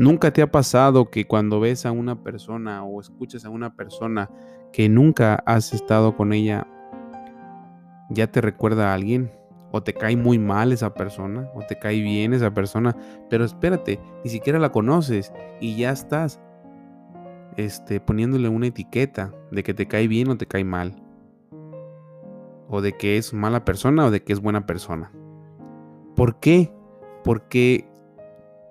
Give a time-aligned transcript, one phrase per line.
[0.00, 4.30] ¿Nunca te ha pasado que cuando ves a una persona o escuchas a una persona
[4.72, 6.66] que nunca has estado con ella,
[8.08, 9.30] ya te recuerda a alguien?
[9.72, 11.50] ¿O te cae muy mal esa persona?
[11.54, 12.96] ¿O te cae bien esa persona?
[13.28, 16.40] Pero espérate, ni siquiera la conoces y ya estás
[17.58, 20.96] este, poniéndole una etiqueta de que te cae bien o te cae mal.
[22.70, 25.12] O de que es mala persona o de que es buena persona.
[26.16, 26.72] ¿Por qué?
[27.22, 27.89] Porque,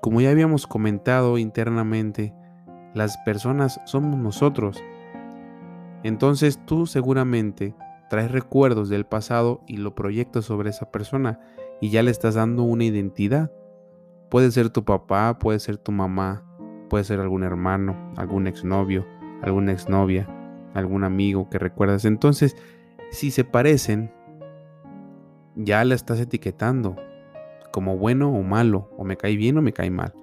[0.00, 2.34] como ya habíamos comentado internamente,
[2.94, 4.82] las personas somos nosotros.
[6.02, 7.74] Entonces tú seguramente
[8.08, 11.40] traes recuerdos del pasado y lo proyectas sobre esa persona
[11.80, 13.50] y ya le estás dando una identidad.
[14.30, 16.44] Puede ser tu papá, puede ser tu mamá,
[16.88, 19.06] puede ser algún hermano, algún exnovio,
[19.42, 20.28] alguna exnovia,
[20.74, 22.04] algún amigo que recuerdas.
[22.04, 22.56] Entonces,
[23.10, 24.12] si se parecen,
[25.54, 26.96] ya la estás etiquetando
[27.76, 30.14] como bueno o malo, o me cae bien o me cae mal.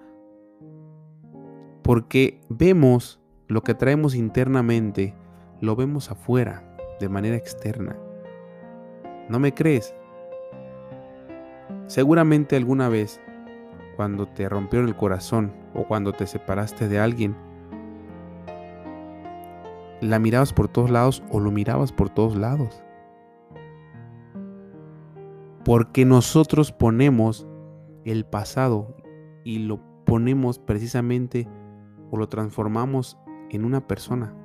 [1.83, 5.13] Porque vemos lo que traemos internamente,
[5.61, 7.95] lo vemos afuera, de manera externa.
[9.29, 9.93] ¿No me crees?
[11.85, 13.21] Seguramente alguna vez,
[13.97, 17.35] cuando te rompieron el corazón o cuando te separaste de alguien,
[20.01, 22.83] la mirabas por todos lados o lo mirabas por todos lados
[25.63, 27.47] porque nosotros ponemos
[28.05, 28.95] el pasado
[29.43, 31.47] y lo ponemos precisamente
[32.11, 33.17] o lo transformamos
[33.49, 34.35] en una persona.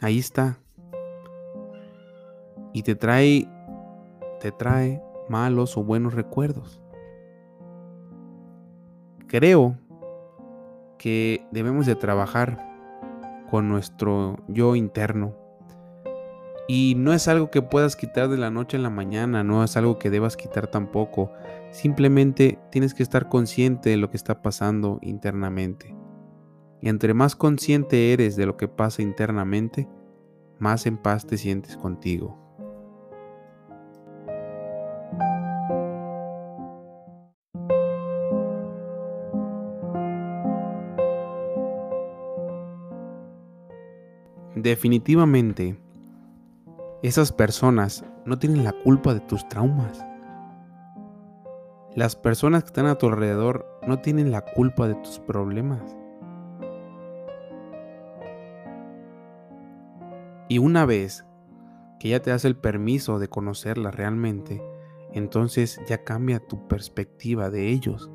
[0.00, 0.58] Ahí está.
[2.72, 3.48] Y te trae
[4.40, 6.82] te trae malos o buenos recuerdos.
[9.26, 9.78] Creo
[10.98, 12.64] que debemos de trabajar
[13.50, 15.45] con nuestro yo interno
[16.68, 19.76] y no es algo que puedas quitar de la noche a la mañana, no es
[19.76, 21.32] algo que debas quitar tampoco.
[21.70, 25.94] Simplemente tienes que estar consciente de lo que está pasando internamente.
[26.80, 29.88] Y entre más consciente eres de lo que pasa internamente,
[30.58, 32.36] más en paz te sientes contigo.
[44.56, 45.76] Definitivamente,
[47.02, 50.04] esas personas no tienen la culpa de tus traumas.
[51.94, 55.96] Las personas que están a tu alrededor no tienen la culpa de tus problemas.
[60.48, 61.26] Y una vez
[61.98, 64.62] que ya te das el permiso de conocerlas realmente,
[65.12, 68.10] entonces ya cambia tu perspectiva de ellos.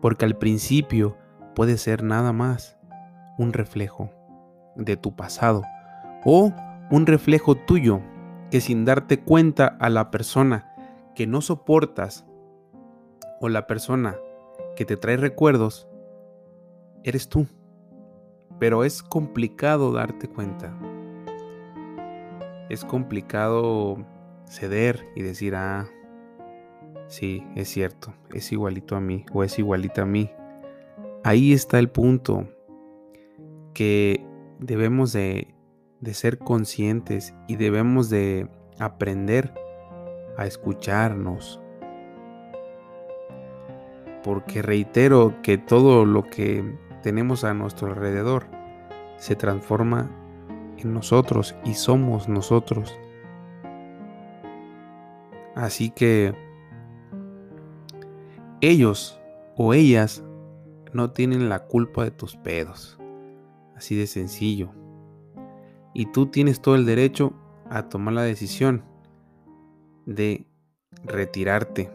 [0.00, 1.16] Porque al principio
[1.54, 2.78] puede ser nada más
[3.38, 4.10] un reflejo
[4.76, 5.62] de tu pasado
[6.24, 6.52] o
[6.90, 8.00] un reflejo tuyo
[8.50, 10.74] que sin darte cuenta a la persona
[11.14, 12.26] que no soportas
[13.40, 14.16] o la persona
[14.76, 15.88] que te trae recuerdos,
[17.04, 17.46] eres tú.
[18.58, 20.76] Pero es complicado darte cuenta.
[22.68, 23.96] Es complicado
[24.46, 25.88] ceder y decir, ah,
[27.06, 30.30] sí, es cierto, es igualito a mí o es igualita a mí.
[31.24, 32.48] Ahí está el punto
[33.74, 34.24] que
[34.58, 35.54] debemos de
[36.00, 39.52] de ser conscientes y debemos de aprender
[40.36, 41.60] a escucharnos.
[44.22, 48.46] Porque reitero que todo lo que tenemos a nuestro alrededor
[49.16, 50.10] se transforma
[50.78, 52.98] en nosotros y somos nosotros.
[55.54, 56.34] Así que
[58.62, 59.20] ellos
[59.56, 60.22] o ellas
[60.92, 62.98] no tienen la culpa de tus pedos.
[63.74, 64.79] Así de sencillo
[65.92, 67.32] y tú tienes todo el derecho
[67.68, 68.84] a tomar la decisión
[70.06, 70.46] de
[71.04, 71.90] retirarte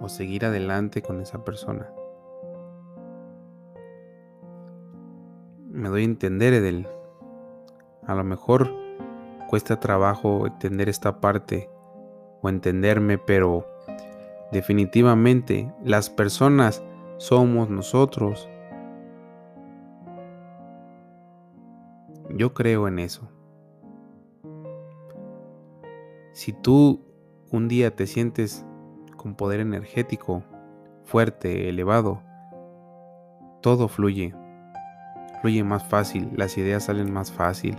[0.00, 1.88] o seguir adelante con esa persona.
[5.70, 6.88] Me doy a entender, Edel.
[8.06, 8.72] A lo mejor
[9.48, 11.68] cuesta trabajo entender esta parte
[12.42, 13.66] o entenderme, pero
[14.52, 16.82] definitivamente las personas
[17.18, 18.48] somos nosotros
[22.38, 23.28] Yo creo en eso.
[26.30, 27.04] Si tú
[27.50, 28.64] un día te sientes
[29.16, 30.44] con poder energético,
[31.02, 32.22] fuerte, elevado,
[33.60, 34.36] todo fluye.
[35.40, 37.76] Fluye más fácil, las ideas salen más fácil.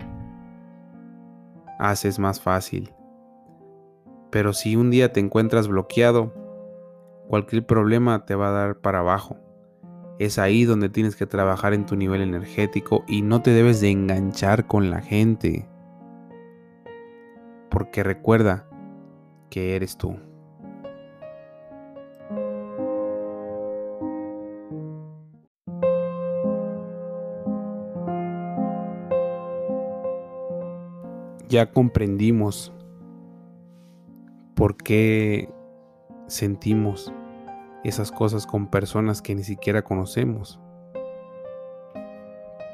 [1.79, 2.93] Haces más fácil.
[4.29, 6.33] Pero si un día te encuentras bloqueado,
[7.29, 9.37] cualquier problema te va a dar para abajo.
[10.19, 13.89] Es ahí donde tienes que trabajar en tu nivel energético y no te debes de
[13.89, 15.65] enganchar con la gente.
[17.69, 18.67] Porque recuerda
[19.49, 20.17] que eres tú.
[31.47, 32.73] Ya comprendimos
[34.53, 35.49] por qué
[36.27, 37.13] sentimos
[37.83, 40.59] esas cosas con personas que ni siquiera conocemos.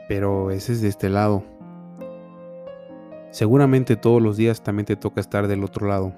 [0.08, 1.44] Pero ese es de este lado.
[3.32, 6.14] Seguramente todos los días también te toca estar del otro lado,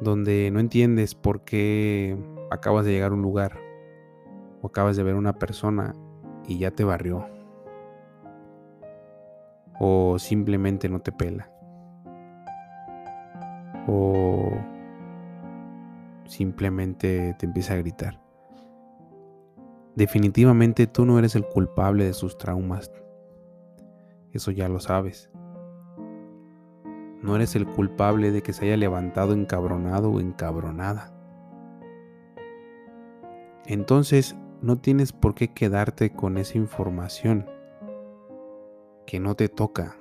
[0.00, 2.16] donde no entiendes por qué
[2.50, 3.58] acabas de llegar a un lugar
[4.62, 5.94] o acabas de ver una persona
[6.46, 7.26] y ya te barrió.
[9.80, 11.50] O simplemente no te pela.
[13.88, 14.52] O
[16.34, 18.20] simplemente te empieza a gritar.
[19.94, 22.90] Definitivamente tú no eres el culpable de sus traumas.
[24.32, 25.30] Eso ya lo sabes.
[27.22, 31.14] No eres el culpable de que se haya levantado encabronado o encabronada.
[33.66, 37.46] Entonces no tienes por qué quedarte con esa información
[39.06, 39.96] que no te toca.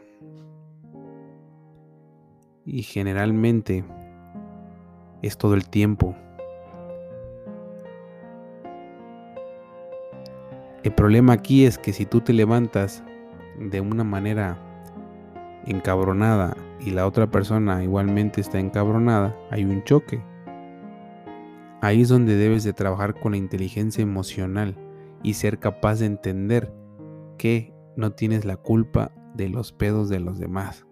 [2.65, 3.85] Y generalmente
[5.23, 6.15] es todo el tiempo.
[10.83, 13.03] El problema aquí es que si tú te levantas
[13.57, 14.59] de una manera
[15.65, 20.21] encabronada y la otra persona igualmente está encabronada, hay un choque.
[21.81, 24.75] Ahí es donde debes de trabajar con la inteligencia emocional
[25.23, 26.73] y ser capaz de entender
[27.37, 30.85] que no tienes la culpa de los pedos de los demás.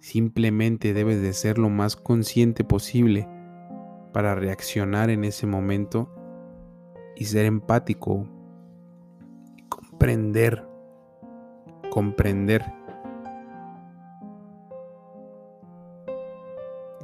[0.00, 3.28] Simplemente debes de ser lo más consciente posible
[4.12, 6.10] para reaccionar en ese momento
[7.16, 8.26] y ser empático,
[9.68, 10.64] comprender,
[11.90, 12.64] comprender.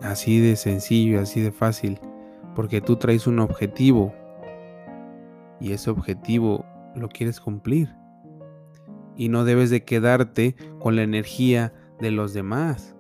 [0.03, 1.99] Así de sencillo, así de fácil,
[2.55, 4.13] porque tú traes un objetivo
[5.61, 6.65] y ese objetivo
[6.95, 7.95] lo quieres cumplir.
[9.17, 12.95] Y no debes de quedarte con la energía de los demás.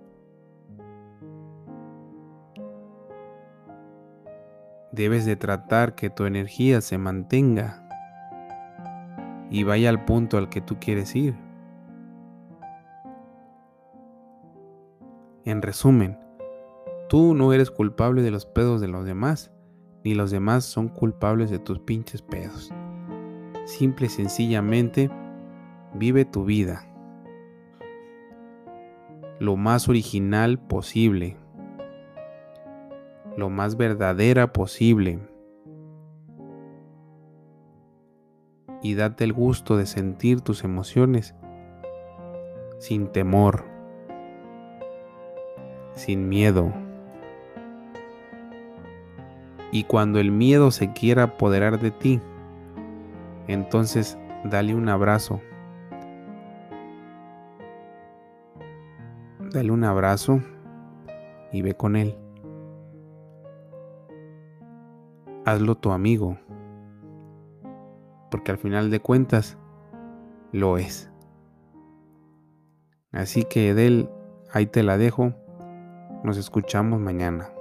[4.94, 7.80] debes de tratar que tu energía se mantenga
[9.50, 11.34] y vaya al punto al que tú quieres ir.
[15.44, 16.18] En resumen,
[17.08, 19.52] tú no eres culpable de los pedos de los demás,
[20.04, 22.72] ni los demás son culpables de tus pinches pedos.
[23.66, 25.10] Simple y sencillamente,
[25.94, 26.86] vive tu vida
[29.38, 31.36] lo más original posible
[33.36, 35.18] lo más verdadera posible.
[38.82, 41.34] Y date el gusto de sentir tus emociones
[42.78, 43.64] sin temor,
[45.94, 46.72] sin miedo.
[49.72, 52.20] Y cuando el miedo se quiera apoderar de ti,
[53.48, 55.40] entonces dale un abrazo.
[59.54, 60.42] Dale un abrazo
[61.52, 62.18] y ve con él.
[65.44, 66.38] hazlo tu amigo,
[68.30, 69.58] porque al final de cuentas
[70.52, 71.10] lo es.
[73.12, 74.08] Así que Edel,
[74.50, 75.34] ahí te la dejo,
[76.24, 77.53] nos escuchamos mañana.